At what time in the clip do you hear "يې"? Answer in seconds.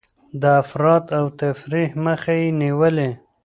2.41-2.47